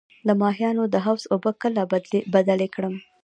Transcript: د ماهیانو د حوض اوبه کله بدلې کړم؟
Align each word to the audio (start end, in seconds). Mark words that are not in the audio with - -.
د 0.27 0.29
ماهیانو 0.41 0.83
د 0.93 0.95
حوض 1.05 1.23
اوبه 1.33 1.51
کله 1.61 1.81
بدلې 2.33 2.67
کړم؟ 2.75 2.95